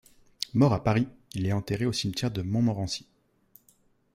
[0.55, 3.05] Mort à Paris, il est enterré au cimetière de Montmorency.